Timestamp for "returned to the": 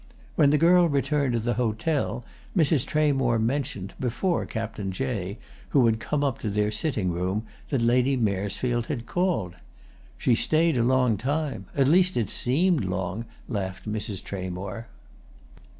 0.89-1.53